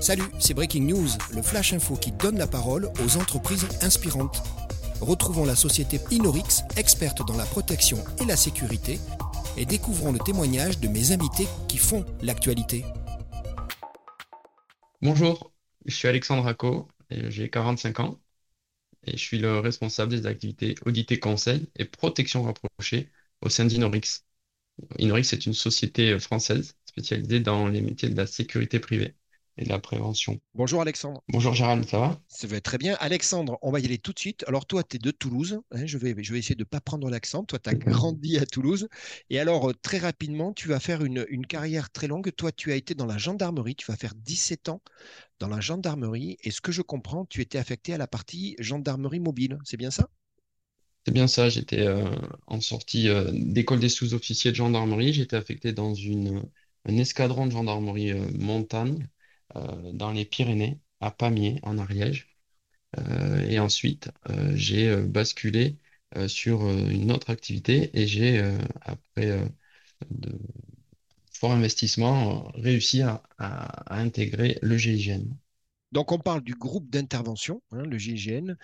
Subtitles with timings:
[0.00, 4.42] Salut, c'est Breaking News, le flash info qui donne la parole aux entreprises inspirantes.
[5.00, 9.00] Retrouvons la société Inorix, experte dans la protection et la sécurité,
[9.56, 12.84] et découvrons le témoignage de mes invités qui font l'actualité.
[15.02, 15.52] Bonjour,
[15.84, 18.20] je suis Alexandre Racco, j'ai 45 ans
[19.04, 23.64] et je suis le responsable des activités audit et conseil et protection rapprochée au sein
[23.64, 24.24] d'Inorix.
[24.98, 29.17] Inorix est une société française spécialisée dans les métiers de la sécurité privée
[29.58, 30.40] et de la prévention.
[30.54, 31.22] Bonjour Alexandre.
[31.28, 32.20] Bonjour Gérald, ça va?
[32.28, 32.96] Ça va très bien.
[33.00, 34.44] Alexandre, on va y aller tout de suite.
[34.46, 35.60] Alors toi, tu es de Toulouse.
[35.72, 37.44] Hein, je, vais, je vais essayer de ne pas prendre l'accent.
[37.44, 38.88] Toi, tu as grandi à Toulouse.
[39.30, 42.30] Et alors, euh, très rapidement, tu vas faire une, une, carrière très longue.
[42.36, 43.74] Toi, tu as été dans la gendarmerie.
[43.74, 44.80] Tu vas faire 17 ans
[45.40, 46.36] dans la gendarmerie.
[46.44, 49.58] Et ce que je comprends, tu étais affecté à la partie gendarmerie mobile.
[49.64, 50.08] C'est bien ça?
[51.04, 52.04] C'est bien ça, j'étais euh,
[52.46, 56.42] en sortie euh, d'école des sous-officiers de gendarmerie, j'étais affecté dans une,
[56.84, 59.08] un escadron de gendarmerie montagne
[59.54, 62.28] dans les Pyrénées, à Pamiers, en Ariège.
[62.98, 65.76] Euh, et ensuite, euh, j'ai basculé
[66.26, 68.42] sur une autre activité et j'ai,
[68.80, 69.46] après
[70.10, 70.38] de
[71.30, 73.22] fort investissement, réussi à,
[73.94, 75.24] intégrer le GIGN.
[75.92, 78.54] Donc on parle du groupe d'intervention, hein, le GIGN,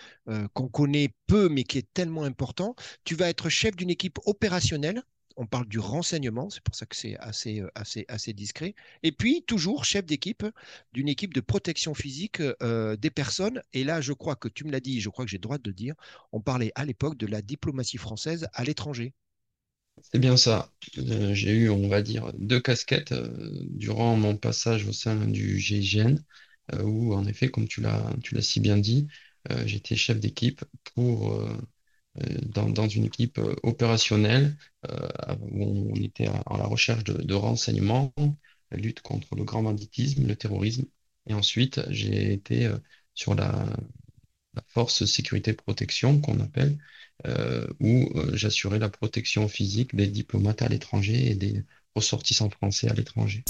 [0.53, 2.75] qu'on connaît peu mais qui est tellement important.
[3.03, 5.03] Tu vas être chef d'une équipe opérationnelle
[5.37, 8.75] on parle du renseignement, c'est pour ça que c'est assez, euh, assez discret.
[9.03, 10.45] Et puis, toujours chef d'équipe
[10.93, 13.61] d'une équipe de protection physique euh, des personnes.
[13.73, 15.57] Et là, je crois que tu me l'as dit, je crois que j'ai le droit
[15.57, 15.95] de le dire,
[16.31, 19.13] on parlait à l'époque de la diplomatie française à l'étranger.
[20.01, 20.71] C'est bien ça.
[20.97, 23.13] Euh, j'ai eu, on va dire, deux casquettes
[23.69, 26.17] durant mon passage au sein du GIGN,
[26.83, 29.07] où, en effet, comme tu l'as si bien dit,
[29.65, 30.63] j'étais chef d'équipe
[30.95, 31.39] pour
[32.23, 34.55] euh, dans, une équipe euh, opérationnelle
[34.89, 38.13] euh, où on était en la recherche de, renseignements,
[38.71, 40.85] la lutte contre le grand banditisme, le terrorisme.
[41.27, 42.69] Et ensuite, j'ai été
[43.13, 43.65] sur la,
[44.67, 46.77] force sécurité protection qu'on appelle,
[47.81, 51.63] où j'assurais la protection physique des diplomates à l'étranger et des
[51.95, 53.43] ressortissants français à l'étranger.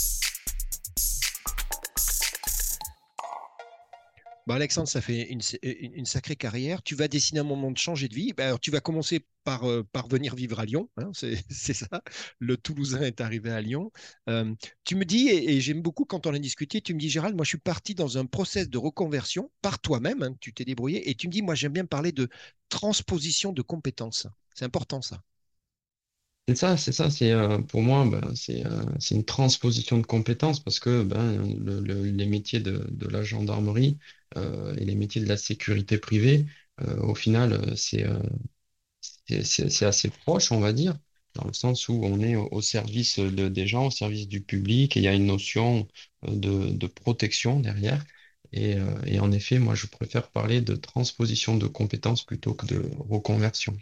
[4.47, 6.83] Bah, Alexandre, ça fait une, sacrée carrière.
[6.83, 8.31] Tu vas décider un moment de changer de vie.
[8.33, 10.87] Bah, alors, tu vas commencer par, euh, venir vivre à Lyon.
[10.97, 11.11] Hein,
[11.49, 11.87] c'est ça.
[12.39, 13.91] Le Toulousain est arrivé à Lyon.
[14.83, 17.43] Tu me dis, et, j'aime beaucoup quand on a discuté, tu me dis, Gérald, moi,
[17.43, 20.21] je suis parti dans un process de reconversion par toi-même.
[20.21, 21.09] Hein, tu t'es débrouillé.
[21.09, 22.29] Et tu me dis, moi, j'aime bien parler de
[22.69, 24.27] transposition de compétences.
[24.53, 25.21] C'est important, ça.
[26.47, 27.09] C'est ça, c'est ça.
[27.09, 32.25] C'est euh, pour moi, ben, euh, c'est une transposition de compétences parce que ben, les
[32.27, 33.97] métiers de, la gendarmerie
[34.35, 36.45] et les métiers de la sécurité privée,
[37.01, 38.05] au final, c'est
[39.43, 40.97] c'est assez proche, on va dire,
[41.33, 44.99] dans le sens où on est au, service des gens, au service du public, et
[44.99, 45.87] il y a une notion
[46.27, 48.03] de, protection derrière.
[48.53, 53.77] Et en effet, moi, je préfère parler de transposition de compétences plutôt que de reconversion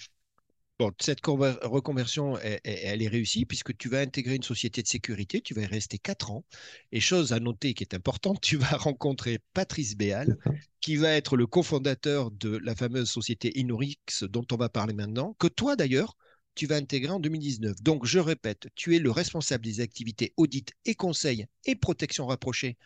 [0.99, 5.61] cette reconversion, elle, est réussie puisque tu vas intégrer une société de sécurité, tu vas
[5.61, 6.43] y rester quatre ans.
[6.91, 10.37] Et chose à noter qui est importante, tu vas rencontrer Patrice Béal,
[10.81, 15.35] qui va être le cofondateur de la fameuse société Inorix dont on va parler maintenant,
[15.39, 16.17] que toi d'ailleurs,
[16.55, 17.81] tu vas intégrer en 2019.
[17.81, 22.77] Donc, je répète, tu es le responsable des activités audit et conseil et protection rapprochée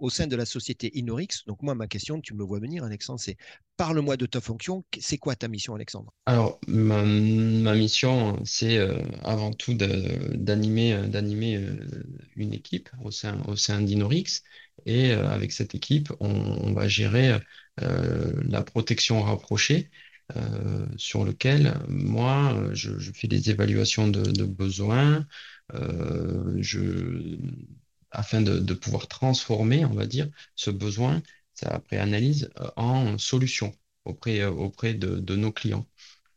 [0.00, 1.44] au sein de la société Inorix.
[1.46, 3.36] Donc moi, ma question, tu me vois venir, Alexandre, c'est
[3.76, 4.84] parle-moi de ta fonction.
[4.98, 6.12] C'est quoi ta mission, Alexandre?
[6.26, 12.02] Alors, ma, mission, c'est euh, avant tout d'animer euh, euh,
[12.36, 14.42] une équipe au sein, au sein d'Inorix.
[14.86, 17.38] Et avec cette équipe, on, va gérer
[17.76, 19.90] la protection rapprochée.
[20.96, 25.26] sur lequel moi je, fais des évaluations de, de besoins,
[25.74, 27.36] je
[28.10, 31.22] afin de, pouvoir transformer, on va dire, ce besoin,
[31.66, 33.72] après analyse, euh, en solution
[34.04, 35.86] auprès, euh, de, nos clients.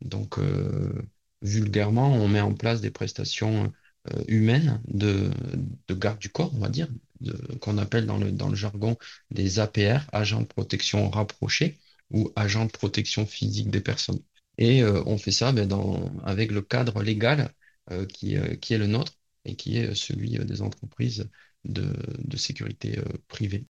[0.01, 0.94] Donc, euh,
[1.41, 3.72] vulgairement, on met en place des prestations
[4.28, 5.31] humaines de,
[5.91, 6.90] garde du corps, on va dire,
[7.61, 8.97] qu'on appelle dans le, jargon
[9.31, 11.79] des APR, agents de protection rapprochés
[12.11, 14.19] ou agents de protection physique des personnes.
[14.58, 15.69] Et on fait ça ben,
[16.26, 17.53] avec le cadre légal
[18.09, 19.14] qui est le nôtre
[19.46, 21.29] et qui est celui des entreprises
[21.66, 23.66] de, sécurité euh, privée.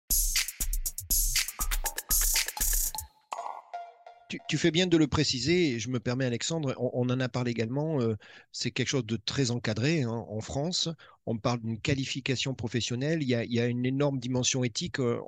[4.47, 7.99] Tu, fais bien de le préciser, je me permets Alexandre, on, en a parlé également,
[7.99, 8.15] euh,
[8.53, 10.87] c'est quelque chose de très encadré hein, en France,
[11.25, 15.19] on parle d'une qualification professionnelle, il y, a, une énorme dimension éthique, euh,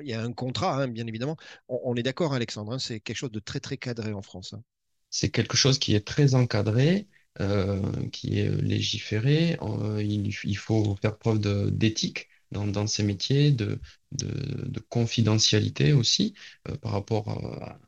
[0.00, 1.36] il y a un contrat hein, bien évidemment,
[1.66, 4.54] on, est d'accord Alexandre, hein, c'est quelque chose de très très cadré en France.
[5.10, 7.08] C'est quelque chose qui est très encadré,
[7.40, 7.80] euh,
[8.10, 9.58] qui est légiféré.
[9.62, 11.40] Euh, il, faut faire preuve
[11.70, 13.80] d'éthique dans, ces métiers, de,
[14.12, 16.34] de, confidentialité aussi
[16.82, 17.78] par rapport à,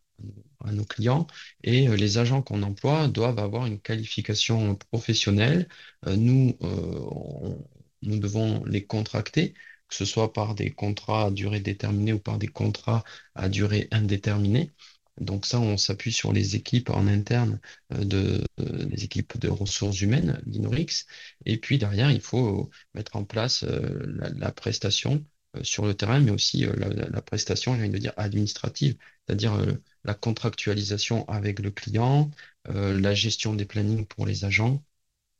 [0.72, 1.26] nos clients
[1.62, 5.68] et euh, les agents qu'on emploie doivent avoir une qualification professionnelle.
[6.06, 7.54] Euh, nous, euh,
[8.02, 9.54] nous devons les contracter,
[9.88, 13.04] que ce soit par des contrats à durée déterminée ou par des contrats
[13.34, 14.72] à durée indéterminée.
[15.20, 20.42] Donc ça, on s'appuie sur les équipes en interne de les équipes de ressources humaines
[20.46, 21.06] d'Inorix.
[21.46, 25.24] Et puis derrière, il faut mettre en place la, prestation
[25.62, 28.96] sur le terrain, mais aussi la, la prestation, j'ai envie de dire, administrative,
[29.26, 29.56] c'est-à-dire
[30.04, 32.30] la contractualisation avec le client,
[32.68, 34.82] euh, la gestion des plannings pour les agents,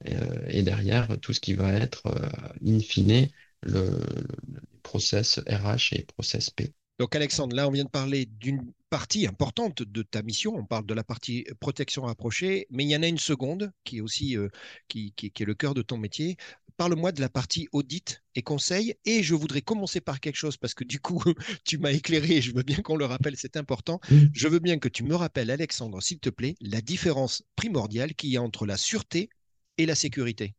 [0.09, 2.29] euh, et derrière tout ce qui va être, euh,
[2.67, 3.29] in fine,
[3.63, 3.91] le,
[4.53, 6.75] le, process RH et process P.
[6.99, 10.87] Donc Alexandre, là on vient de parler d'une partie importante de ta mission, on parle
[10.87, 14.37] de la partie protection rapprochée, mais il y en a une seconde qui est aussi
[14.87, 16.37] qui, qui, qui, est le cœur de ton métier,
[16.77, 18.95] parle-moi de la partie audit et conseil.
[19.05, 21.23] Et je voudrais commencer par quelque chose parce que du coup,
[21.65, 22.41] tu m'as éclairé.
[22.41, 24.01] Je veux bien qu'on le rappelle, c'est important.
[24.33, 28.31] Je veux bien que tu me rappelles, Alexandre, s'il te plaît, la différence primordiale qu'il
[28.31, 29.29] y a entre la sûreté
[29.79, 30.55] et la sécurité.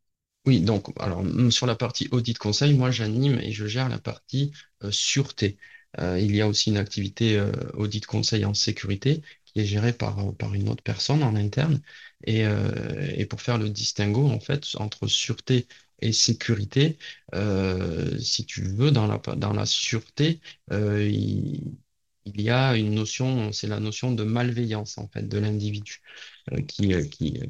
[0.46, 4.52] Oui, donc, alors, sur la partie audit conseil, moi, j'anime et je gère la partie
[4.84, 5.58] euh, sûreté.
[5.98, 9.92] Euh, il y a aussi une activité euh, audit conseil en sécurité qui est gérée
[9.92, 11.80] par, par une autre personne en interne.
[12.24, 12.44] Et,
[13.14, 15.66] et pour faire le distinguo, en fait, entre sûreté
[16.00, 16.98] et sécurité.
[17.34, 20.40] Euh, si tu veux, dans la, sûreté,
[20.72, 21.78] euh, il,
[22.40, 26.02] y a une notion, c'est la notion de malveillance en fait de l'individu,
[26.52, 27.40] euh, qui, qui,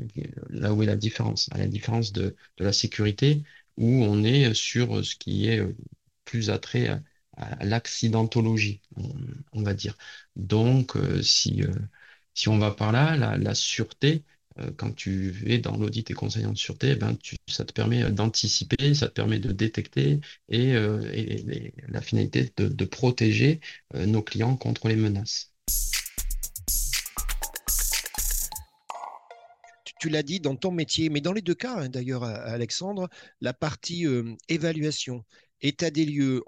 [0.50, 3.42] là où est la différence, à la différence de, de la sécurité,
[3.76, 5.62] où on est sur ce qui est
[6.24, 7.00] plus attrait
[7.60, 8.80] l'accidentologie,
[9.52, 9.96] on, va dire.
[10.36, 11.62] Donc, si,
[12.34, 14.24] si on va par là, la, sûreté,
[14.58, 17.16] euh, quand tu es dans l'audit et conseil en sûreté, eh ben,
[17.48, 21.00] ça te permet d'anticiper, ça te permet de détecter et, euh,
[21.88, 23.60] la finalité de, protéger
[23.94, 25.52] euh, nos clients contre les menaces.
[29.98, 33.08] tu l'as dit dans ton métier, mais dans les deux cas, hein, d'ailleurs, Alexandre,
[33.40, 34.04] la partie
[34.48, 35.24] évaluation,
[35.62, 36.42] état des lieux,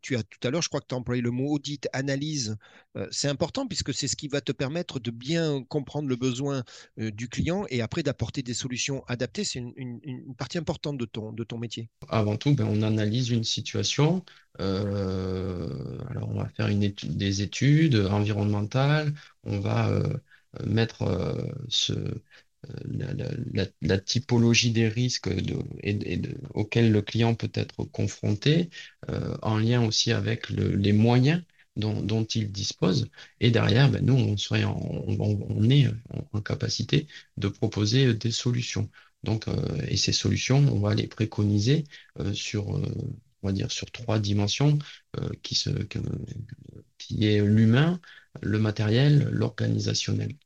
[0.00, 2.56] tu as tout à l'heure, je crois que tu as employé le mot audit, analyse,
[2.96, 6.62] euh, c'est important puisque c'est ce qui va te permettre de bien comprendre le besoin
[6.98, 9.44] euh, du client et après d'apporter des solutions adaptées.
[9.44, 10.00] C'est une,
[10.36, 11.88] partie importante de ton, de ton métier.
[12.08, 14.24] Avant tout, ben, on analyse une situation.
[14.60, 20.02] Euh, alors, on va faire des études environnementales, on va
[20.64, 21.94] mettre ce
[23.80, 25.28] la, typologie des risques
[25.82, 26.22] et,
[26.54, 28.70] auxquels le client peut être confronté,
[29.10, 31.42] euh, en lien aussi avec les moyens
[31.76, 33.08] dont, il dispose.
[33.40, 35.88] Et derrière, ben, nous, on, serait on, est
[36.32, 37.06] en, capacité
[37.36, 38.90] de proposer des solutions.
[39.22, 39.54] Donc, euh,
[39.88, 41.84] et ces solutions, on va les préconiser
[42.20, 44.78] euh, sur, on va dire, sur trois dimensions
[45.42, 45.70] qui, se,
[46.98, 48.00] qui est l'humain,
[48.40, 50.36] le matériel, l'organisationnel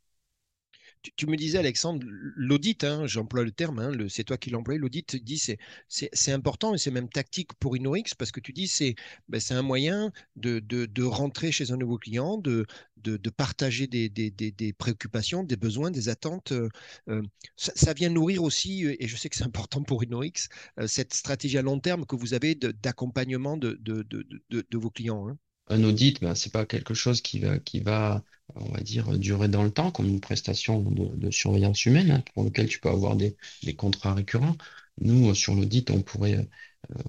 [1.16, 5.16] tu, me disais, Alexandre, l'audit, hein, j'emploie le terme, hein, c'est toi qui l'emploies, l'audit,
[5.16, 5.58] dit c'est,
[5.88, 8.94] c'est, important et c'est même tactique pour InnoX parce que tu dis c'est,
[9.28, 12.66] ben, c'est un moyen de, rentrer chez un nouveau client, de,
[12.96, 16.52] de, partager des, préoccupations, des besoins, des attentes.
[16.52, 16.68] Euh,
[17.08, 17.22] euh,
[17.56, 20.48] ça, vient nourrir aussi, euh, et je sais que c'est important pour InnoX,
[20.86, 25.28] cette stratégie à long terme que vous avez d'accompagnement de, de, vos clients.
[25.28, 25.38] Hein.
[25.68, 28.22] Un audit, ben, ce n'est pas quelque chose qui va, qui va
[28.54, 32.44] on va dire, durer dans le temps, comme une prestation de, surveillance humaine, hein, pour
[32.44, 33.36] lequel tu peux avoir des,
[33.76, 34.56] contrats récurrents.
[35.00, 36.48] Nous, sur l'audit, on pourrait,
[36.90, 37.02] euh,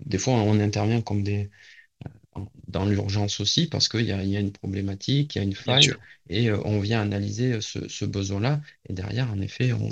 [0.00, 1.50] des, fois, on intervient comme des,
[2.36, 5.44] euh, dans l'urgence aussi, parce qu'il y a, y a, une problématique, il y a
[5.44, 5.92] une faille,
[6.28, 9.88] et euh, on vient analyser ce, besoin-là, et derrière, en effet, on,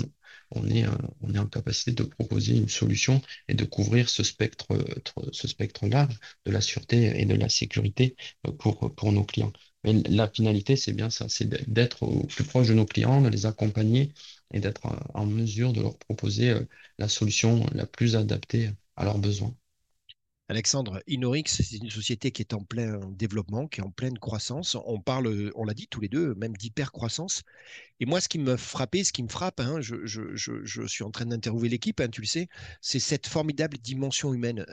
[0.55, 0.85] on est,
[1.21, 4.67] on est en capacité de proposer une solution et de couvrir ce spectre,
[5.31, 8.15] ce spectre large de la sûreté et de la sécurité
[8.59, 9.53] pour, pour nos clients.
[9.83, 13.29] Mais la finalité, c'est bien ça, c'est d'être au plus proche de nos clients, de
[13.29, 14.13] les accompagner
[14.53, 14.81] et d'être
[15.13, 16.61] en mesure de leur proposer euh,
[16.99, 19.55] la solution la plus adaptée à leurs besoins.
[20.49, 24.75] Alexandre, Inorix, c'est une société qui est en plein développement, qui est en pleine croissance.
[24.85, 27.43] On parle, on l'a dit tous les deux, même d'hyper-croissance.
[27.99, 31.25] Et moi, ce qui me frappait, ce qui me frappe, hein, je, suis en train
[31.25, 32.49] d'interviewer l'équipe, hein, tu le sais,
[32.81, 34.65] c'est cette formidable dimension humaine.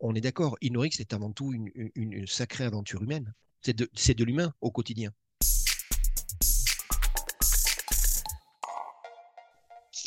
[0.00, 3.34] On est d'accord, Inorix est avant tout une sacrée aventure humaine.
[3.62, 3.74] C'est
[4.16, 5.12] de, l'humain au quotidien.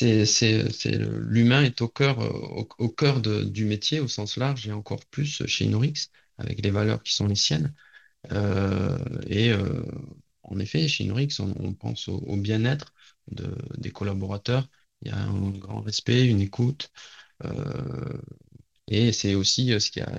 [0.02, 2.18] L'humain est au cœur,
[2.78, 7.02] au, cœur du métier au sens large et encore plus chez Inorix avec les valeurs
[7.02, 7.74] qui sont les siennes.
[8.32, 9.82] Euh, et euh,
[10.42, 12.94] en effet, chez Inorix, on, pense au, bien-être
[13.78, 14.68] des collaborateurs.
[15.02, 16.90] Il y a un grand respect, une écoute,
[17.44, 18.18] euh,
[18.88, 20.10] Et c'est aussi ce qui a,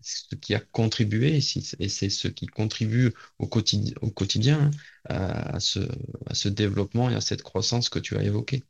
[0.00, 4.70] ce qui a contribué, et c'est ce qui contribue au quotidien, au quotidien
[5.08, 5.16] hein,
[5.54, 5.80] à, ce,
[6.26, 8.64] à ce développement et à cette croissance que tu as évoquée.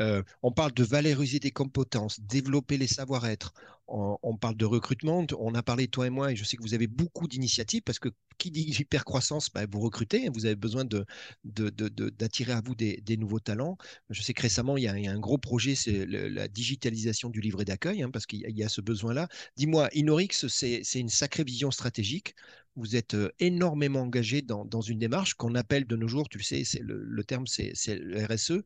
[0.00, 3.52] Euh, on parle de valoriser des compétences, développer les savoir-être.
[3.86, 5.26] On, parle de recrutement.
[5.38, 7.98] On a parlé, toi et moi, et je sais que vous avez beaucoup d'initiatives parce
[7.98, 10.84] que qui dit hypercroissance, bah, vous recrutez, hein, vous avez besoin
[11.44, 13.76] d'attirer à vous des, nouveaux talents.
[14.10, 17.64] Je sais que récemment, il y a, un gros projet, c'est la digitalisation du livret
[17.64, 19.28] d'accueil, hein, parce qu'il y, a ce besoin-là.
[19.56, 22.34] Dis-moi, Inorix, c'est une sacrée vision stratégique
[22.76, 26.64] vous êtes énormément engagé dans, une démarche qu'on appelle de nos jours, tu le sais,
[26.80, 28.64] le, terme c'est le RSE.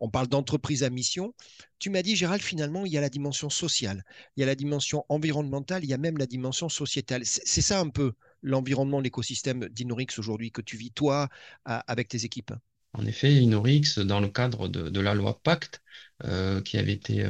[0.00, 1.34] on parle d'entreprise à mission.
[1.82, 4.04] Tu m'as dit, Gérald, finalement, il y a la dimension sociale,
[4.36, 7.22] il y a la dimension environnementale, il y a même la dimension sociétale.
[7.24, 11.28] C'est ça un peu l'environnement, l'écosystème d'Inorix aujourd'hui que tu vis, toi,
[11.64, 12.52] avec tes équipes?
[12.92, 15.82] En effet, Inorix, dans le cadre de, la loi Pacte,
[16.64, 17.26] qui avait été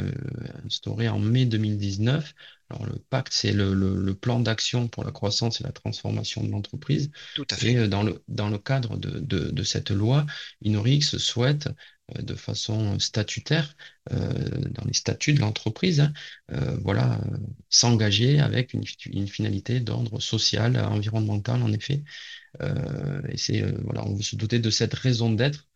[0.67, 2.35] instaurée en mai 2019,
[2.73, 7.11] alors, le pacte, c'est le, plan d'action pour la croissance et la transformation de l'entreprise.
[7.35, 7.73] Tout à fait.
[7.73, 10.27] Et euh, dans le, dans le cadre de, cette loi,
[10.63, 11.73] Inorix souhaite, euh,
[12.19, 13.77] de façon statutaire,
[14.13, 14.33] euh,
[14.71, 16.13] dans les statuts de l'entreprise, hein,
[16.83, 17.21] voilà,
[17.69, 18.85] s'engager avec une,
[19.29, 22.03] finalité d'ordre social, environnemental, en effet.
[23.29, 25.69] et c'est, voilà, on veut se doter de cette raison d'être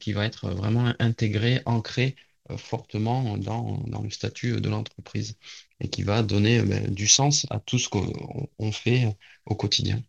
[0.00, 2.16] qui va être vraiment intégrée, ancrée
[2.56, 5.36] fortement dans, le statut de l'entreprise
[5.80, 10.02] et qui va donner euh, ben, du sens à tout ce qu'on fait au quotidien.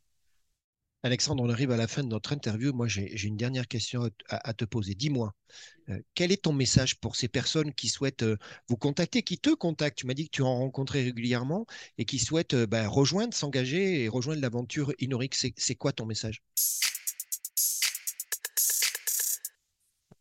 [1.05, 2.73] Alexandre, on arrive à la fin de notre interview.
[2.73, 4.95] Moi, j'ai une dernière question à, te poser.
[4.95, 5.35] Dis-moi,
[5.89, 8.37] euh, quel est ton message pour ces personnes qui souhaitent euh,
[8.69, 9.99] vous contacter, qui te contactent?
[9.99, 11.67] Tu m'as dit que tu en rencontrais régulièrement
[11.99, 15.45] et qui souhaitent ben, rejoindre, s'engager et rejoindre l'aventure Inorix.
[15.55, 16.41] C'est quoi ton message?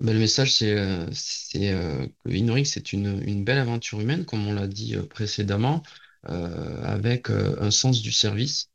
[0.00, 4.96] Ben, Le message, c'est que Inorix, c'est une, belle aventure humaine, comme on l'a dit
[5.08, 5.82] précédemment,
[6.24, 8.68] avec un sens du service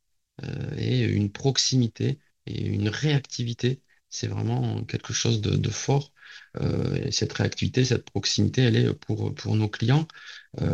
[0.77, 3.81] et une proximité et une réactivité.
[4.10, 6.13] C'est vraiment quelque chose de, fort.
[6.62, 10.08] et cette réactivité, cette proximité, elle est pour, pour nos clients.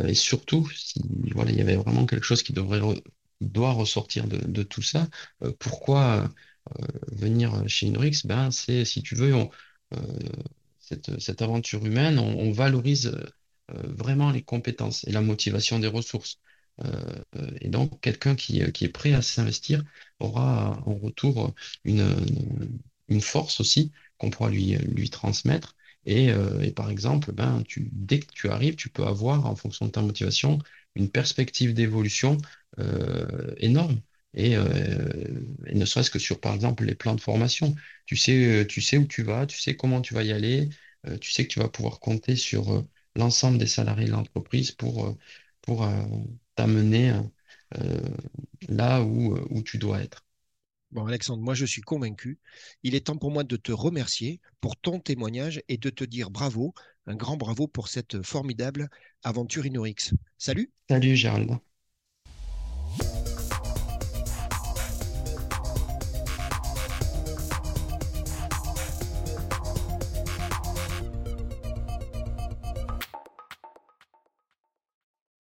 [0.07, 1.01] et surtout, si
[1.33, 2.81] voilà, il y avait vraiment quelque chose qui devrait
[3.41, 5.09] doit ressortir de, tout ça,
[5.59, 6.29] pourquoi
[7.11, 9.33] venir chez Inorix Ben, c'est, si tu veux,
[10.79, 13.07] cette, aventure humaine, on, valorise
[13.71, 16.39] euh, vraiment les compétences et la motivation des ressources.
[16.83, 17.23] Euh,
[17.61, 19.83] et donc, quelqu'un qui, est prêt à s'investir
[20.19, 21.53] aura en retour
[21.83, 22.15] une,
[23.07, 25.75] une force aussi qu'on pourra lui, lui transmettre.
[26.05, 29.85] Et, euh, par exemple, ben, tu, dès que tu arrives, tu peux avoir, en fonction
[29.85, 30.59] de ta motivation,
[30.95, 32.37] une perspective d'évolution
[33.57, 34.01] énorme.
[34.33, 34.55] Et,
[35.73, 37.75] ne serait-ce que sur, par exemple, les plans de formation.
[38.05, 40.69] Tu sais, tu sais où tu vas, tu sais comment tu vas y aller,
[41.21, 45.15] tu sais que tu vas pouvoir compter sur l'ensemble des salariés de l'entreprise pour,
[45.65, 45.87] pour
[46.55, 47.13] t'amener
[48.67, 50.23] là où, où tu dois être.
[50.91, 52.39] Bon, Alexandre, moi je suis convaincu.
[52.83, 56.31] Il est temps pour moi de te remercier pour ton témoignage et de te dire
[56.31, 56.73] bravo,
[57.05, 58.89] un grand bravo pour cette formidable
[59.23, 60.13] aventure Inorix.
[60.37, 60.71] Salut.
[60.89, 61.59] Salut Gérald.